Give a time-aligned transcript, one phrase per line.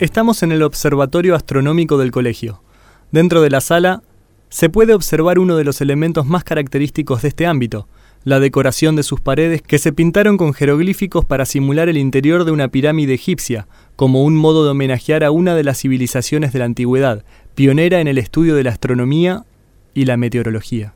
[0.00, 2.62] Estamos en el Observatorio Astronómico del Colegio.
[3.10, 4.04] Dentro de la sala
[4.48, 7.88] se puede observar uno de los elementos más característicos de este ámbito,
[8.22, 12.52] la decoración de sus paredes que se pintaron con jeroglíficos para simular el interior de
[12.52, 13.66] una pirámide egipcia,
[13.96, 17.24] como un modo de homenajear a una de las civilizaciones de la antigüedad,
[17.56, 19.46] pionera en el estudio de la astronomía
[19.94, 20.94] y la meteorología.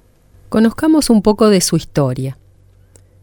[0.48, 2.38] Conozcamos un poco de su historia.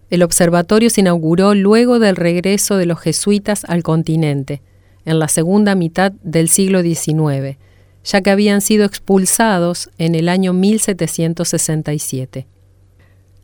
[0.10, 4.62] El observatorio se inauguró luego del regreso de los jesuitas al continente,
[5.06, 7.58] en la segunda mitad del siglo XIX,
[8.04, 12.48] ya que habían sido expulsados en el año 1767.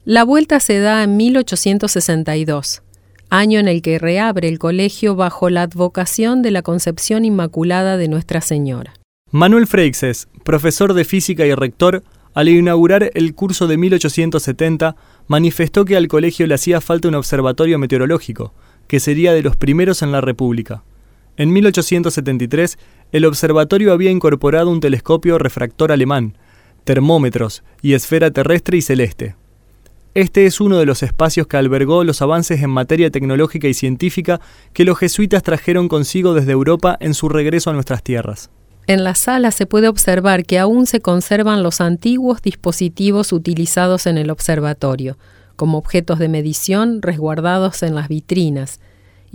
[0.06, 2.84] La vuelta se da en 1862,
[3.30, 8.08] año en el que reabre el colegio bajo la advocación de la Concepción Inmaculada de
[8.08, 8.94] Nuestra Señora.
[9.32, 12.04] Manuel Freixes, profesor de física y rector,
[12.36, 14.96] al inaugurar el curso de 1870,
[15.28, 18.54] manifestó que al colegio le hacía falta un observatorio meteorológico,
[18.88, 20.84] que sería de los primeros en la República.
[21.38, 22.78] En 1873,
[23.12, 26.38] el observatorio había incorporado un telescopio refractor alemán,
[26.86, 29.36] termómetros y esfera terrestre y celeste.
[30.14, 34.40] Este es uno de los espacios que albergó los avances en materia tecnológica y científica
[34.72, 38.50] que los jesuitas trajeron consigo desde Europa en su regreso a nuestras tierras.
[38.88, 44.18] En la sala se puede observar que aún se conservan los antiguos dispositivos utilizados en
[44.18, 45.18] el observatorio,
[45.58, 48.80] como objetos de medición resguardados en las vitrinas,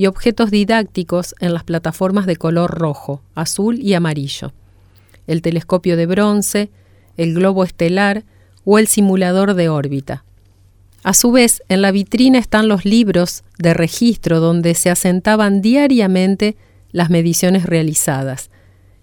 [0.00, 4.54] y objetos didácticos en las plataformas de color rojo, azul y amarillo,
[5.26, 6.70] el telescopio de bronce,
[7.18, 8.24] el globo estelar
[8.64, 10.24] o el simulador de órbita.
[11.02, 16.56] A su vez, en la vitrina están los libros de registro donde se asentaban diariamente
[16.92, 18.48] las mediciones realizadas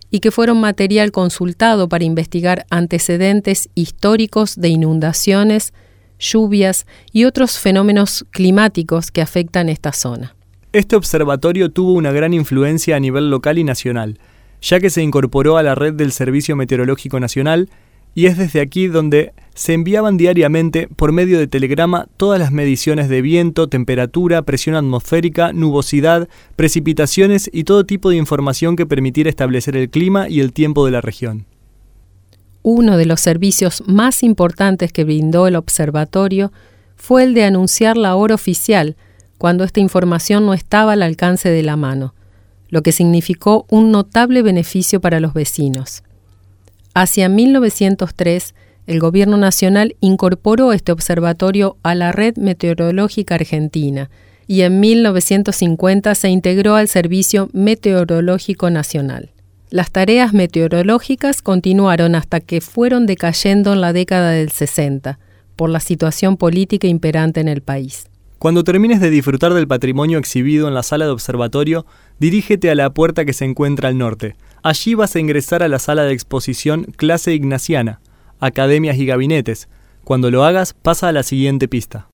[0.09, 5.73] y que fueron material consultado para investigar antecedentes históricos de inundaciones,
[6.17, 10.36] lluvias y otros fenómenos climáticos que afectan esta zona.
[10.77, 14.19] Este observatorio tuvo una gran influencia a nivel local y nacional,
[14.61, 17.71] ya que se incorporó a la red del Servicio Meteorológico Nacional
[18.13, 23.09] y es desde aquí donde se enviaban diariamente por medio de telegrama todas las mediciones
[23.09, 29.75] de viento, temperatura, presión atmosférica, nubosidad, precipitaciones y todo tipo de información que permitiera establecer
[29.75, 31.47] el clima y el tiempo de la región.
[32.61, 36.51] Uno de los servicios más importantes que brindó el observatorio
[36.95, 38.95] fue el de anunciar la hora oficial,
[39.37, 42.13] cuando esta información no estaba al alcance de la mano,
[42.69, 46.03] lo que significó un notable beneficio para los vecinos.
[46.93, 48.55] Hacia 1903,
[48.87, 54.09] el Gobierno Nacional incorporó este observatorio a la Red Meteorológica Argentina
[54.47, 59.31] y en 1950 se integró al Servicio Meteorológico Nacional.
[59.69, 65.19] Las tareas meteorológicas continuaron hasta que fueron decayendo en la década del 60
[65.57, 68.05] por la situación política imperante en el país.
[68.39, 71.87] Cuando termines de disfrutar del patrimonio exhibido en la sala de observatorio,
[72.19, 74.35] dirígete a la puerta que se encuentra al norte.
[74.61, 77.99] Allí vas a ingresar a la sala de exposición Clase Ignaciana,
[78.39, 79.69] Academias y Gabinetes.
[80.03, 82.09] Cuando lo hagas, pasa a la siguiente pista.